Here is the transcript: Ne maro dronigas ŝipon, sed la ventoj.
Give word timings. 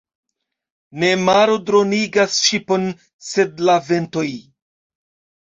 Ne 1.03 1.11
maro 1.25 1.57
dronigas 1.67 2.39
ŝipon, 2.47 2.89
sed 3.29 3.63
la 3.71 3.79
ventoj. 3.93 4.27